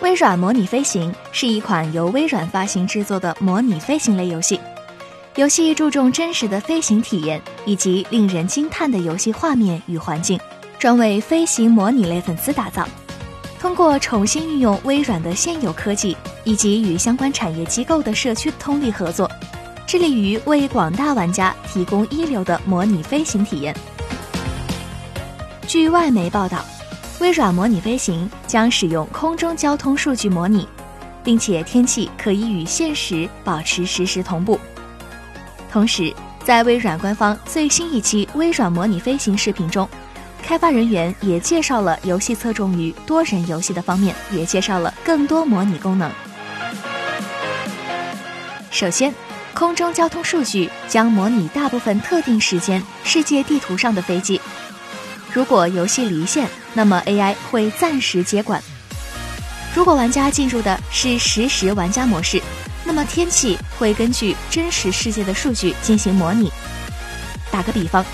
[0.00, 4.60] 微软模拟飞行是一款由微软发行制作的模拟飞行类游戏。
[5.34, 10.38] 游戏注重真实的飞行体验以及令人惊叹的游戏画面与环境，
[10.78, 12.86] 专为飞行模拟类粉丝打造。
[13.58, 19.28] 通过重新运用微软的现有科技以及与相关产业机构的社区通力合作，
[19.84, 23.74] 致力于为广大玩家提供一流的模拟飞行体验。
[25.66, 26.64] 据外媒报道。
[27.20, 30.68] 微软模拟飞行将使用空中交通数据模拟，
[31.24, 34.58] 并且天气可以与现实保持实时同步。
[35.70, 39.88] 同时，在微软官方最新一期微软模拟飞行视频中，
[40.42, 46.08] 开发人员也介绍了游戏侧重于多人游戏的方面，也介绍了更多模拟功能。
[48.70, 49.12] 首先，
[49.54, 54.40] 空中交通数据将模拟大部分特定时间世界地图上的飞机。
[55.32, 58.62] 如果游戏离线，那么 AI 会暂时接管。
[59.74, 62.42] 如果玩家进入的是实时玩家模式，
[62.84, 66.50] 那么天气会根据真实世界的数据进行模拟。
[67.50, 68.04] 打个比方，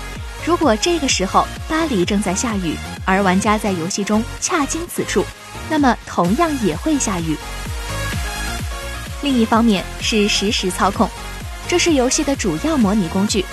[0.45, 5.25] 如果这个时候巴黎正在下雨，而玩家在游戏中恰经此处，
[5.69, 7.37] 那么同样也会下雨。
[9.21, 11.09] 另一方面是实时操控，
[11.67, 13.43] 这是游戏的主要模拟工具。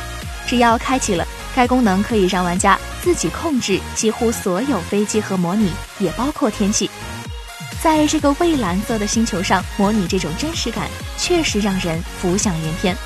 [0.47, 2.79] 只要开启了该功能，可以让玩家。
[3.03, 6.91] 自己控制几乎所有飞机和模拟，也包括天气。
[7.83, 12.97] 在这个蔚蓝色的星球上模拟这种真实感，确实让人浮想联翩。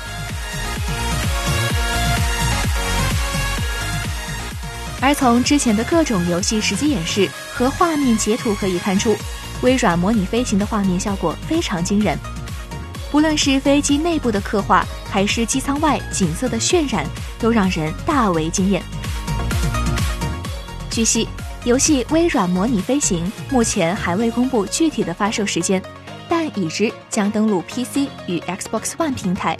[5.01, 9.15] 而从之前的各种游戏实际演示和画面截图可以看出，
[9.61, 12.17] 微软模拟飞行的画面效果非常惊人。
[13.11, 17.05] 不论是飞机内部的刻画，还是机舱外景色的渲染，
[17.39, 18.81] 都让人大为惊艳。
[20.89, 21.27] 据悉，
[21.63, 25.81] 游戏《微软模拟飞行》目前还未公布具体的发售时间，
[26.27, 29.55] 但已知将登陆 PC 与 Xbox One 平台。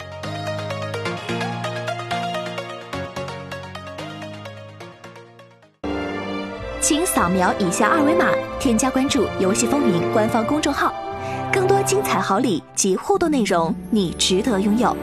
[6.80, 10.94] 请扫描以下二维码，添加关注“游戏风云”官方公众号，
[11.52, 14.96] 更多精彩好礼及互动内容，你值得拥有。